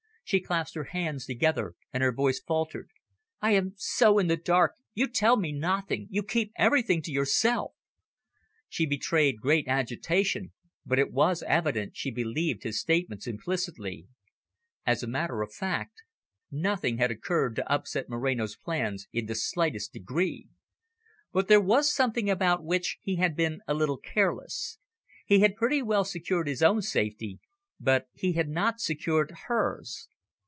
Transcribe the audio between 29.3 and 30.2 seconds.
hers.